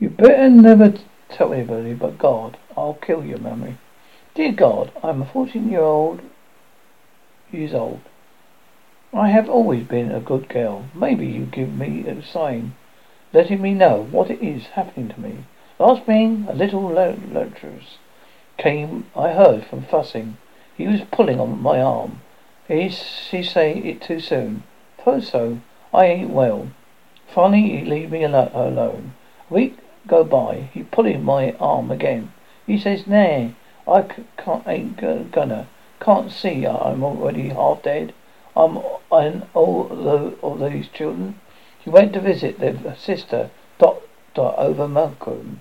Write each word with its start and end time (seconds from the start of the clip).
You 0.00 0.10
better 0.10 0.48
never 0.48 0.94
tell 1.28 1.52
anybody 1.52 1.92
but 1.92 2.18
God. 2.18 2.56
I'll 2.76 2.94
kill 2.94 3.24
your 3.24 3.38
memory. 3.38 3.78
Dear 4.34 4.52
God, 4.52 4.92
I'm 5.02 5.22
a 5.22 5.26
fourteen 5.26 5.68
year 5.68 5.80
old 5.80 6.20
years 7.50 7.74
old. 7.74 8.00
I 9.12 9.30
have 9.30 9.48
always 9.48 9.88
been 9.88 10.12
a 10.12 10.20
good 10.20 10.48
girl. 10.48 10.84
Maybe 10.94 11.26
you 11.26 11.46
give 11.46 11.76
me 11.76 12.06
a 12.06 12.22
sign, 12.22 12.76
letting 13.32 13.60
me 13.60 13.74
know 13.74 14.04
what 14.12 14.30
it 14.30 14.40
is 14.40 14.66
happening 14.66 15.08
to 15.08 15.20
me. 15.20 15.44
Last 15.80 16.06
being 16.06 16.46
a 16.48 16.54
little 16.54 16.82
lecturers 16.82 17.98
came. 18.56 19.06
I 19.16 19.32
heard 19.32 19.64
from 19.64 19.82
fussing. 19.82 20.36
He 20.76 20.86
was 20.86 21.00
pulling 21.10 21.40
on 21.40 21.60
my 21.60 21.80
arm. 21.80 22.20
He, 22.68 22.86
he 22.86 23.42
say 23.42 23.76
it 23.78 24.00
too 24.02 24.20
soon. 24.20 24.62
Suppose 24.96 25.28
so. 25.28 25.60
I 25.92 26.04
ain't 26.04 26.30
well. 26.30 26.70
Finally, 27.26 27.78
he 27.78 27.84
leave 27.84 28.12
me 28.12 28.22
alone. 28.22 29.14
A 29.50 29.54
week 29.54 29.76
go 30.08 30.24
by. 30.24 30.70
He 30.72 30.82
pulling 30.82 31.22
my 31.22 31.52
arm 31.60 31.90
again. 31.90 32.32
He 32.66 32.78
says, 32.78 33.06
"Nay, 33.06 33.54
I 33.86 34.02
can't, 34.36 34.66
ain't 34.66 34.96
gonna. 34.96 35.68
Can't 36.00 36.32
see 36.32 36.66
I'm 36.66 37.04
already 37.04 37.50
half 37.50 37.82
dead. 37.82 38.14
I'm 38.56 38.78
and 39.12 39.46
all 39.54 39.84
the, 39.84 40.34
all 40.42 40.56
these 40.56 40.88
children. 40.88 41.38
He 41.78 41.90
went 41.90 42.14
to 42.14 42.20
visit 42.20 42.58
their 42.58 42.96
sister, 42.96 43.50
Doctor 43.78 44.54
over 44.56 44.88
Macon. 44.88 45.60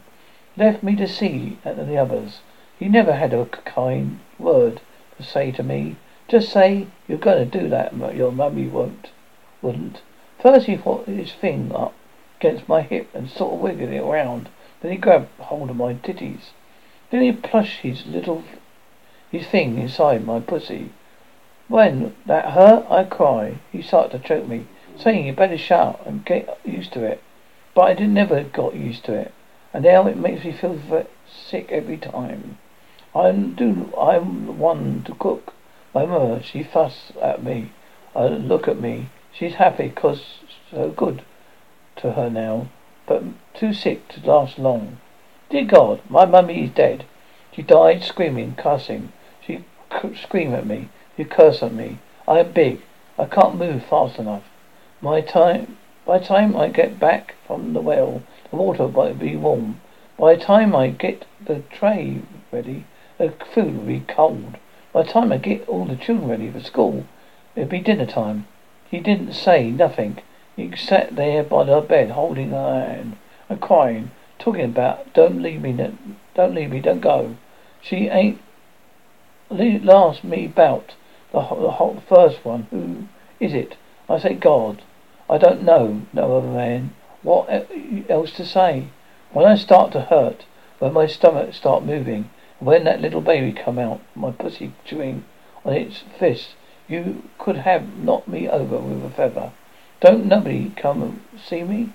Left 0.55 0.81
me 0.81 0.95
to 0.95 1.07
see 1.07 1.59
uh, 1.65 1.73
the 1.73 1.97
others. 1.97 2.39
He 2.79 2.87
never 2.87 3.13
had 3.13 3.33
a 3.33 3.45
kind 3.45 4.19
word 4.39 4.81
to 5.17 5.23
say 5.23 5.51
to 5.51 5.63
me. 5.63 5.97
Just 6.27 6.49
say 6.49 6.87
you're 7.07 7.17
to 7.17 7.45
do 7.45 7.67
that, 7.69 7.99
but 7.99 8.15
your 8.15 8.31
mummy 8.31 8.67
won't. 8.67 9.09
Wouldn't. 9.61 10.01
First 10.39 10.67
he 10.67 10.77
put 10.77 11.05
his 11.05 11.33
thing 11.33 11.71
up 11.75 11.93
against 12.39 12.69
my 12.69 12.81
hip 12.81 13.09
and 13.13 13.29
sort 13.29 13.53
of 13.53 13.59
wiggled 13.59 13.89
it 13.89 14.03
around. 14.03 14.49
Then 14.81 14.91
he 14.91 14.97
grabbed 14.97 15.29
hold 15.39 15.69
of 15.69 15.75
my 15.75 15.95
titties. 15.95 16.51
Then 17.09 17.21
he 17.21 17.31
plushed 17.31 17.81
his 17.81 18.05
little 18.05 18.43
his 19.31 19.47
thing 19.47 19.77
inside 19.77 20.25
my 20.25 20.39
pussy. 20.39 20.91
When 21.67 22.15
that 22.25 22.51
hurt, 22.51 22.85
I 22.89 23.03
cry. 23.03 23.59
He 23.71 23.81
started 23.81 24.21
to 24.21 24.27
choke 24.27 24.47
me, 24.47 24.67
saying 24.97 25.25
you 25.25 25.33
better 25.33 25.57
shut 25.57 25.99
and 26.05 26.25
get 26.25 26.59
used 26.63 26.93
to 26.93 27.03
it. 27.03 27.21
But 27.73 27.81
I 27.81 27.93
did 27.93 28.09
never 28.09 28.43
got 28.43 28.75
used 28.75 29.03
to 29.05 29.13
it, 29.13 29.33
and 29.73 29.83
now 29.83 30.07
it 30.07 30.17
makes 30.17 30.45
me 30.45 30.51
feel 30.51 30.79
sick 31.27 31.71
every 31.71 31.97
time. 31.97 32.57
I'm 33.13 33.55
do 33.55 33.93
I'm 33.99 34.45
the 34.45 34.51
one 34.51 35.03
to 35.05 35.15
cook. 35.15 35.53
My 35.93 36.05
mother, 36.05 36.41
she 36.43 36.63
fuss 36.63 37.11
at 37.21 37.43
me. 37.43 37.71
I 38.15 38.27
look 38.27 38.67
at 38.67 38.79
me. 38.79 39.09
She's 39.33 39.55
happy 39.55 39.89
'cause 39.89 40.39
so 40.71 40.89
good 40.89 41.23
to 41.97 42.13
her 42.13 42.29
now, 42.29 42.67
but 43.05 43.23
too 43.53 43.73
sick 43.73 44.07
to 44.09 44.25
last 44.25 44.59
long. 44.59 44.97
Dear 45.49 45.65
God, 45.65 46.01
my 46.09 46.25
mummy 46.25 46.65
is 46.65 46.71
dead. 46.71 47.05
She 47.51 47.61
died 47.61 48.03
screaming, 48.03 48.55
cussing. 48.55 49.11
She 49.41 49.63
scream 50.15 50.53
at 50.53 50.67
me. 50.67 50.89
She 51.15 51.23
curse 51.23 51.63
at 51.63 51.73
me. 51.73 51.99
I 52.27 52.39
am 52.39 52.51
big. 52.51 52.81
I 53.17 53.25
can't 53.25 53.57
move 53.57 53.83
fast 53.83 54.19
enough. 54.19 54.43
My 55.01 55.21
time, 55.21 55.77
by 56.05 56.19
time 56.19 56.55
I 56.55 56.67
get 56.67 56.99
back 56.99 57.35
from 57.47 57.73
the 57.73 57.81
well, 57.81 58.21
the 58.51 58.57
water 58.57 58.85
will 58.87 59.13
be 59.13 59.35
warm. 59.35 59.81
By 60.19 60.35
the 60.35 60.41
time 60.41 60.75
I 60.75 60.89
get 60.89 61.25
the 61.43 61.63
tray 61.71 62.21
ready, 62.51 62.85
the 63.17 63.33
food 63.53 63.77
will 63.77 63.85
be 63.85 64.01
cold. 64.01 64.57
By 64.93 65.03
the 65.03 65.09
time 65.09 65.31
I 65.31 65.37
get 65.37 65.67
all 65.67 65.85
the 65.85 65.95
children 65.95 66.29
ready 66.29 66.51
for 66.51 66.59
school, 66.59 67.05
it'll 67.55 67.69
be 67.69 67.79
dinner 67.79 68.05
time. 68.05 68.47
He 68.89 68.99
didn't 68.99 69.33
say 69.33 69.71
nothing. 69.71 70.19
He 70.57 70.75
sat 70.75 71.15
there 71.15 71.43
by 71.43 71.63
the 71.63 71.79
bed, 71.79 72.11
holding 72.11 72.49
her 72.49 72.85
hand 72.85 73.15
and 73.47 73.61
crying 73.61 74.11
talking 74.39 74.65
about 74.65 75.13
don't 75.13 75.41
leave 75.41 75.61
me, 75.61 75.73
don't 76.33 76.53
leave 76.53 76.71
me, 76.71 76.79
don't 76.79 76.99
go. 76.99 77.35
She 77.81 78.07
ain't 78.07 78.39
last 79.49 80.23
me 80.23 80.47
bout 80.47 80.95
the, 81.31 81.41
the 81.41 82.01
first 82.07 82.43
one. 82.43 82.63
Who 82.71 83.07
is 83.39 83.53
it? 83.53 83.77
I 84.09 84.19
say 84.19 84.33
God. 84.33 84.81
I 85.29 85.37
don't 85.37 85.63
know 85.63 86.03
no 86.13 86.37
other 86.37 86.47
man. 86.47 86.93
What 87.23 87.49
else 88.09 88.31
to 88.33 88.45
say? 88.45 88.87
When 89.31 89.45
I 89.45 89.55
start 89.55 89.91
to 89.91 90.01
hurt, 90.01 90.45
when 90.79 90.93
my 90.93 91.07
stomach 91.07 91.53
start 91.53 91.83
moving, 91.83 92.29
when 92.59 92.85
that 92.85 93.01
little 93.01 93.21
baby 93.21 93.51
come 93.51 93.77
out, 93.77 94.01
my 94.15 94.31
pussy 94.31 94.73
chewing 94.85 95.25
on 95.65 95.73
its 95.73 96.03
fist, 96.17 96.55
you 96.87 97.23
could 97.37 97.57
have 97.57 97.97
knocked 97.97 98.27
me 98.27 98.47
over 98.47 98.77
with 98.77 99.03
a 99.03 99.09
feather. 99.09 99.51
Don't 99.99 100.25
nobody 100.25 100.71
come 100.75 101.21
see 101.43 101.63
me? 101.63 101.89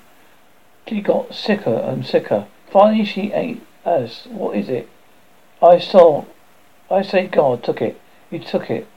She 0.88 1.00
got 1.00 1.34
sicker 1.34 1.74
and 1.74 2.04
sicker. 2.04 2.46
Finally 2.70 3.04
she 3.04 3.32
ain't 3.32 3.64
as. 3.84 4.26
What 4.26 4.56
is 4.56 4.68
it? 4.68 4.88
I 5.62 5.78
saw. 5.78 6.24
I 6.90 7.02
say 7.02 7.28
God 7.28 7.62
took 7.62 7.80
it. 7.80 8.00
He 8.30 8.38
took 8.38 8.70
it. 8.70 8.88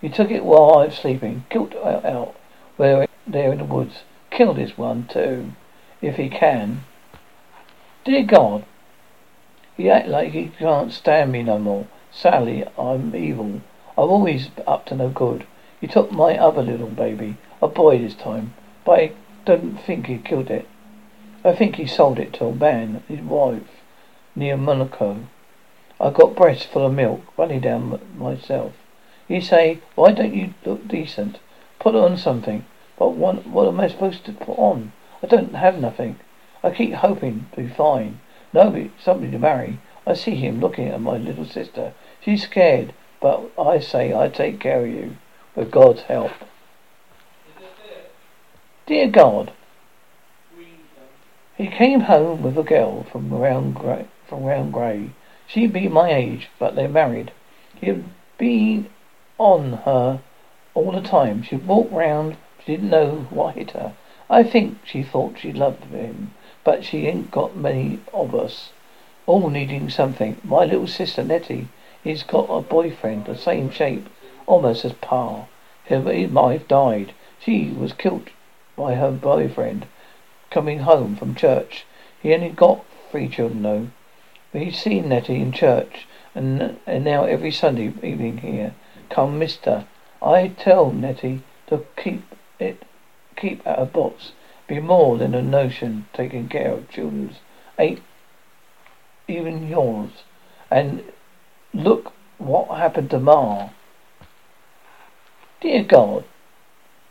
He 0.00 0.08
took 0.08 0.30
it 0.30 0.44
while 0.44 0.78
I 0.78 0.86
was 0.86 0.94
sleeping. 0.94 1.44
Killed 1.50 1.74
out, 1.74 2.36
where 2.76 3.06
there 3.26 3.52
in 3.52 3.58
the 3.58 3.64
woods. 3.64 4.02
Kill 4.30 4.54
this 4.54 4.78
one 4.78 5.06
too, 5.06 5.52
if 6.00 6.16
he 6.16 6.28
can. 6.28 6.84
Dear 8.04 8.24
God, 8.24 8.64
he 9.76 9.90
act 9.90 10.08
like 10.08 10.32
he 10.32 10.52
can't 10.58 10.92
stand 10.92 11.32
me 11.32 11.42
no 11.42 11.58
more. 11.58 11.86
Sally, 12.10 12.64
I'm 12.78 13.14
evil. 13.14 13.60
I'm 13.96 14.08
always 14.08 14.50
up 14.66 14.86
to 14.86 14.94
no 14.94 15.08
good. 15.08 15.46
He 15.82 15.88
took 15.88 16.12
my 16.12 16.38
other 16.38 16.62
little 16.62 16.86
baby, 16.86 17.38
a 17.60 17.66
boy 17.66 17.98
this 17.98 18.14
time, 18.14 18.54
but 18.84 19.00
I 19.00 19.12
don't 19.44 19.78
think 19.78 20.06
he 20.06 20.16
killed 20.16 20.48
it. 20.48 20.68
I 21.44 21.56
think 21.56 21.74
he 21.74 21.88
sold 21.88 22.20
it 22.20 22.32
to 22.34 22.44
a 22.44 22.54
man, 22.54 23.02
his 23.08 23.20
wife, 23.20 23.82
near 24.36 24.56
Monaco. 24.56 25.26
I 26.00 26.10
got 26.10 26.36
breasts 26.36 26.66
full 26.66 26.86
of 26.86 26.94
milk 26.94 27.22
running 27.36 27.58
down 27.58 28.00
myself. 28.16 28.74
He 29.26 29.40
say, 29.40 29.80
why 29.96 30.12
don't 30.12 30.36
you 30.36 30.54
look 30.64 30.86
decent? 30.86 31.40
Put 31.80 31.96
on 31.96 32.16
something. 32.16 32.64
But 32.96 33.14
what, 33.14 33.44
what 33.48 33.66
am 33.66 33.80
I 33.80 33.88
supposed 33.88 34.24
to 34.26 34.32
put 34.32 34.56
on? 34.58 34.92
I 35.20 35.26
don't 35.26 35.56
have 35.56 35.80
nothing. 35.80 36.20
I 36.62 36.70
keep 36.70 36.92
hoping 36.92 37.46
to 37.54 37.62
be 37.62 37.68
fine. 37.68 38.20
Nobody, 38.52 38.92
somebody 39.00 39.32
to 39.32 39.38
marry. 39.40 39.80
I 40.06 40.14
see 40.14 40.36
him 40.36 40.60
looking 40.60 40.86
at 40.86 41.00
my 41.00 41.16
little 41.16 41.44
sister. 41.44 41.92
She's 42.20 42.44
scared, 42.44 42.94
but 43.20 43.50
I 43.58 43.80
say 43.80 44.14
I 44.14 44.28
take 44.28 44.60
care 44.60 44.84
of 44.84 44.88
you, 44.88 45.16
with 45.54 45.70
God's 45.70 46.02
help. 46.02 46.32
Dear 48.86 49.08
God, 49.08 49.52
he 51.56 51.66
came 51.68 52.00
home 52.00 52.42
with 52.42 52.56
a 52.58 52.62
girl 52.62 53.04
from 53.04 53.32
round 53.32 53.74
Grey, 53.74 54.06
from 54.26 54.44
round 54.44 54.72
Grey. 54.72 55.10
She'd 55.46 55.72
be 55.72 55.88
my 55.88 56.12
age, 56.12 56.48
but 56.58 56.74
they're 56.74 56.88
married. 56.88 57.32
He'd 57.80 58.04
been 58.38 58.88
on 59.38 59.74
her 59.84 60.20
all 60.74 60.92
the 60.92 61.00
time. 61.00 61.42
She'd 61.42 61.66
walk 61.66 61.90
round. 61.92 62.36
She 62.64 62.72
didn't 62.72 62.90
know 62.90 63.26
what 63.30 63.54
hit 63.54 63.72
her. 63.72 63.94
I 64.30 64.42
think 64.42 64.78
she 64.84 65.02
thought 65.02 65.38
she 65.38 65.52
loved 65.52 65.84
him, 65.84 66.32
but 66.64 66.84
she 66.84 67.06
ain't 67.06 67.30
got 67.30 67.56
many 67.56 68.00
of 68.14 68.34
us, 68.34 68.70
all 69.26 69.50
needing 69.50 69.90
something. 69.90 70.40
My 70.42 70.64
little 70.64 70.86
sister 70.86 71.22
Nettie, 71.22 71.68
he's 72.02 72.22
got 72.22 72.46
a 72.48 72.62
boyfriend, 72.62 73.26
the 73.26 73.36
same 73.36 73.70
shape, 73.70 74.08
almost 74.46 74.84
as 74.84 74.92
Pa. 74.94 75.46
Her 75.86 76.00
wife 76.00 76.68
died. 76.68 77.12
She 77.38 77.70
was 77.70 77.92
killed 77.92 78.30
by 78.76 78.94
her 78.94 79.10
boyfriend 79.10 79.86
coming 80.50 80.80
home 80.80 81.16
from 81.16 81.34
church. 81.34 81.84
He 82.22 82.34
only 82.34 82.50
got 82.50 82.84
three 83.10 83.28
children 83.28 83.62
though. 83.62 83.88
But 84.52 84.62
he's 84.62 84.78
seen 84.78 85.08
Nettie 85.08 85.40
in 85.40 85.52
church 85.52 86.06
and 86.34 86.78
and 86.86 87.04
now 87.04 87.24
every 87.24 87.50
Sunday 87.50 87.92
evening 88.02 88.38
here. 88.38 88.74
Come, 89.10 89.38
mister. 89.38 89.86
I 90.22 90.48
tell 90.48 90.90
Nettie 90.90 91.42
to 91.66 91.84
keep 91.96 92.22
it 92.58 92.84
keep 93.36 93.66
out 93.66 93.78
of 93.78 93.92
box. 93.92 94.32
Be 94.66 94.80
more 94.80 95.18
than 95.18 95.34
a 95.34 95.42
notion 95.42 96.06
taking 96.12 96.48
care 96.48 96.72
of 96.72 96.90
children's 96.90 97.38
ain't 97.78 98.02
even 99.28 99.68
yours. 99.68 100.24
And 100.70 101.02
look 101.74 102.12
what 102.38 102.78
happened 102.78 103.10
to 103.10 103.18
Ma. 103.18 103.70
Dear 105.62 105.84
God, 105.84 106.24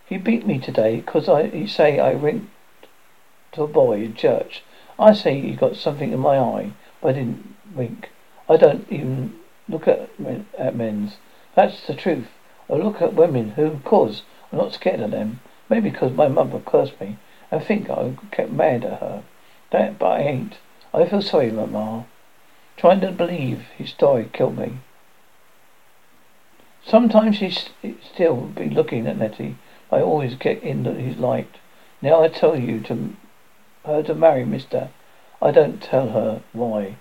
he 0.08 0.18
beat 0.18 0.46
me 0.46 0.60
today 0.60 0.98
because 0.98 1.30
I 1.30 1.48
he 1.48 1.66
say 1.66 2.00
I 2.00 2.16
went 2.16 2.50
to 3.54 3.64
a 3.64 3.68
boy 3.68 4.02
in 4.04 4.14
church. 4.14 4.62
I 5.00 5.14
say 5.14 5.40
he 5.40 5.54
got 5.54 5.78
something 5.78 6.12
in 6.12 6.20
my 6.20 6.38
eye, 6.38 6.74
but 7.00 7.12
I 7.12 7.14
didn't 7.14 7.56
wink. 7.74 8.10
I 8.50 8.58
don't 8.58 8.86
even 8.92 9.40
look 9.70 9.88
at 9.88 10.20
men, 10.20 10.48
at 10.58 10.76
men's. 10.76 11.16
That's 11.56 11.88
the 11.88 11.94
truth. 11.94 12.28
I 12.70 12.74
look 12.74 13.02
at 13.02 13.14
women 13.14 13.52
who, 13.52 13.80
I'm 13.90 14.58
not 14.58 14.74
scared 14.74 15.00
of 15.00 15.12
them. 15.12 15.40
Maybe 15.70 15.90
because 15.90 16.12
my 16.12 16.28
mother 16.28 16.60
cursed 16.60 17.00
me 17.00 17.20
and 17.52 17.64
think 17.64 17.90
I 17.90 18.16
kept 18.32 18.52
mad 18.52 18.84
at 18.84 19.00
her. 19.00 19.24
That, 19.70 19.98
but 19.98 20.12
I 20.12 20.20
ain't. 20.24 20.58
I 20.94 21.06
feel 21.06 21.22
sorry, 21.22 21.52
Mama. 21.52 22.06
Trying 22.76 23.00
to 23.00 23.14
believe 23.14 23.62
his 23.78 23.92
story 23.92 24.30
killed 24.34 24.58
me. 24.58 24.80
Sometimes 26.84 27.40
he 27.40 27.52
st- 27.52 28.04
still 28.04 28.48
be 28.48 28.70
looking 28.70 29.08
at 29.08 29.18
Nettie. 29.18 29.56
I 29.92 30.02
always 30.02 30.36
get 30.36 30.64
in 30.64 30.84
that 30.84 30.96
his 30.96 31.18
light. 31.18 31.58
Now 32.02 32.24
I 32.24 32.28
tell 32.28 32.58
you 32.58 32.80
to 32.82 33.16
her 33.86 34.02
to 34.04 34.16
marry, 34.16 34.46
mister. 34.46 34.90
I 35.42 35.52
don't 35.52 35.82
tell 35.82 36.10
her 36.10 36.42
why. 36.54 36.98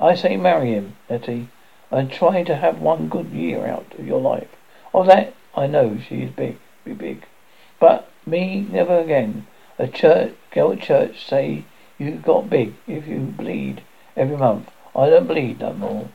I 0.00 0.14
say 0.14 0.36
marry 0.36 0.72
him, 0.72 0.96
Nettie, 1.08 1.48
and 1.90 2.10
try 2.10 2.42
to 2.42 2.56
have 2.56 2.80
one 2.80 3.08
good 3.08 3.30
year 3.30 3.66
out 3.66 3.94
of 3.98 4.06
your 4.06 4.20
life. 4.20 4.48
Of 4.92 5.06
that 5.06 5.34
I 5.56 5.66
know 5.66 5.98
she 5.98 6.22
is 6.22 6.30
big, 6.30 6.58
be 6.84 6.92
big. 6.92 7.24
But 7.80 8.10
me 8.26 8.66
never 8.70 8.98
again. 8.98 9.46
A 9.78 9.88
church 9.88 10.34
girl 10.52 10.72
at 10.72 10.80
church 10.80 11.26
say 11.26 11.64
you 11.98 12.12
got 12.12 12.50
big 12.50 12.74
if 12.86 13.06
you 13.06 13.18
bleed 13.18 13.82
every 14.16 14.36
month. 14.36 14.70
I 14.94 15.10
don't 15.10 15.26
bleed 15.26 15.60
no 15.60 15.72
more. 15.72 16.08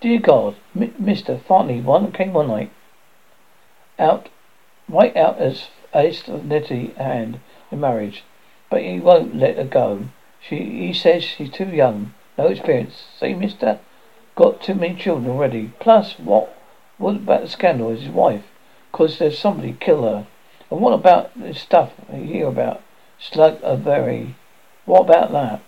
Dear 0.00 0.20
God, 0.20 0.54
M- 0.76 0.94
Mister, 0.96 1.38
finally 1.38 1.80
one 1.80 2.12
came 2.12 2.32
one 2.32 2.46
night. 2.46 2.70
Out, 3.98 4.28
right 4.88 5.16
out 5.16 5.38
as 5.38 5.70
as 5.92 6.28
Nettie 6.28 6.94
hand 6.96 7.40
in 7.72 7.80
marriage, 7.80 8.22
but 8.70 8.82
he 8.82 9.00
won't 9.00 9.34
let 9.34 9.56
her 9.56 9.64
go. 9.64 10.04
She, 10.40 10.86
he 10.86 10.92
says 10.92 11.24
she's 11.24 11.50
too 11.50 11.66
young, 11.66 12.14
no 12.36 12.46
experience. 12.46 13.06
Say, 13.18 13.34
Mister, 13.34 13.80
got 14.36 14.62
too 14.62 14.74
many 14.74 14.94
children 14.94 15.30
already. 15.32 15.72
Plus, 15.80 16.16
what, 16.16 16.56
what 16.98 17.16
about 17.16 17.40
the 17.40 17.48
scandal? 17.48 17.88
with 17.88 18.02
his 18.02 18.08
wife? 18.08 18.44
Cause 18.92 19.18
there's 19.18 19.36
somebody 19.36 19.76
kill 19.80 20.02
her. 20.02 20.28
And 20.70 20.80
what 20.80 20.92
about 20.92 21.32
this 21.34 21.60
stuff 21.60 21.90
I 22.12 22.18
hear 22.18 22.46
about? 22.46 22.82
Shug 23.18 23.58
Avery. 23.64 24.36
What 24.84 25.00
about 25.00 25.32
that? 25.32 25.62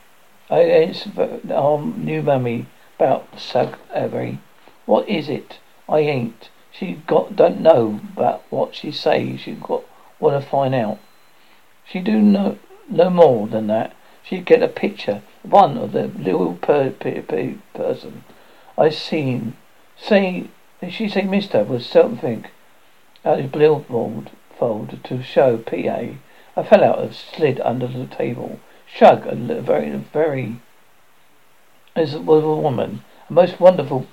I, 0.48 0.60
it's 0.60 1.08
um, 1.52 2.04
new 2.04 2.22
mummy 2.22 2.66
about 3.00 3.26
Shug 3.38 3.78
Avery. 3.94 4.40
What 4.84 5.08
is 5.08 5.30
it? 5.30 5.58
I 5.88 6.00
ain't. 6.00 6.50
She 6.70 7.00
got 7.06 7.34
don't 7.34 7.62
know 7.62 7.98
but 8.14 8.44
what 8.50 8.74
she 8.74 8.92
say. 8.92 9.38
She 9.38 9.52
got 9.52 9.84
wanna 10.18 10.42
find 10.42 10.74
out. 10.74 10.98
She 11.86 12.00
do 12.00 12.20
no 12.20 12.58
no 12.90 13.08
more 13.08 13.46
than 13.46 13.68
that. 13.68 13.94
She 14.22 14.40
get 14.40 14.62
a 14.62 14.68
picture, 14.68 15.22
one 15.40 15.78
of 15.78 15.92
the 15.92 16.08
little 16.08 16.56
per, 16.56 16.90
per, 16.90 17.22
per 17.22 17.54
person 17.72 18.24
I 18.76 18.90
seen. 18.90 19.56
Say 19.96 20.48
she 20.90 21.08
say 21.08 21.22
Mister 21.22 21.64
was 21.64 21.86
something 21.86 22.44
out 23.24 23.38
his 23.38 23.50
billboard 23.50 24.30
fold 24.58 25.02
to 25.04 25.22
show 25.22 25.56
P.A. 25.56 26.18
I 26.54 26.62
fell 26.62 26.84
out 26.84 26.98
and 26.98 27.14
slid 27.14 27.60
under 27.60 27.86
the 27.86 28.06
table. 28.06 28.60
Shug, 28.86 29.26
a 29.26 29.34
very, 29.62 29.88
very 30.12 30.56
this 32.00 32.14
was 32.14 32.42
a 32.42 32.48
woman, 32.48 33.04
a 33.28 33.32
most 33.34 33.60
wonderful, 33.60 34.06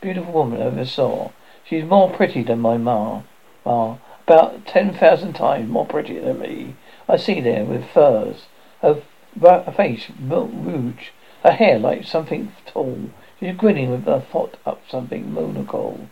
beautiful 0.00 0.32
woman 0.32 0.60
I 0.60 0.64
ever 0.64 0.84
saw. 0.84 1.30
She's 1.64 1.84
more 1.84 2.10
pretty 2.10 2.42
than 2.42 2.58
my 2.58 2.76
ma. 2.78 3.22
Ma, 3.64 3.98
about 4.26 4.66
ten 4.66 4.92
thousand 4.92 5.34
times 5.34 5.70
more 5.70 5.86
pretty 5.86 6.18
than 6.18 6.40
me. 6.40 6.74
I 7.08 7.16
see 7.16 7.40
there 7.40 7.64
with 7.64 7.88
furs, 7.90 8.46
her, 8.82 9.02
her 9.40 9.72
face 9.76 10.10
rouge, 10.20 11.10
her 11.44 11.52
hair 11.52 11.78
like 11.78 12.02
something 12.02 12.50
tall. 12.66 13.10
She's 13.38 13.54
grinning 13.54 13.92
with 13.92 14.08
a 14.08 14.20
foot 14.20 14.56
up 14.66 14.82
something 14.88 15.32
monocle. 15.32 16.08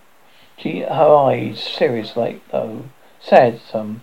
She, 0.56 0.82
her 0.82 1.16
eyes 1.16 1.60
serious 1.60 2.16
like 2.16 2.40
though, 2.52 2.84
sad 3.18 3.60
some. 3.60 4.02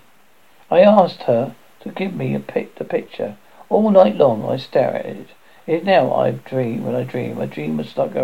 I 0.70 0.82
asked 0.82 1.24
her 1.24 1.56
to 1.84 1.90
give 1.90 2.14
me 2.14 2.36
a 2.36 2.42
pic, 2.42 2.76
the 2.76 2.84
picture. 2.84 3.38
All 3.70 3.90
night 3.92 4.18
long 4.18 4.44
I 4.44 4.58
stare 4.58 4.94
at 4.96 5.06
it. 5.06 5.28
It 5.66 5.86
now 5.86 6.14
I 6.14 6.32
dream 6.32 6.84
when 6.84 6.96
I 6.96 7.04
dream. 7.04 7.40
I 7.40 7.46
dream 7.46 7.80
of 7.80 7.88
Shug 7.88 8.16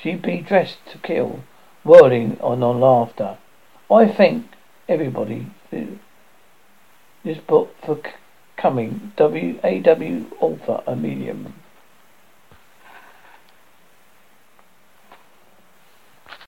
She'd 0.00 0.22
be 0.22 0.38
dressed 0.40 0.78
to 0.90 0.98
kill, 0.98 1.40
whirling 1.84 2.38
on 2.40 2.62
on 2.62 2.80
laughter. 2.80 3.38
I 3.90 4.08
thank 4.08 4.46
everybody 4.88 5.46
this 7.24 7.38
book 7.38 7.74
for 7.84 8.00
coming. 8.56 9.12
W 9.16 9.60
A 9.62 9.80
W 9.80 10.26
author 10.40 10.82
a 10.86 10.96
medium. 10.96 11.54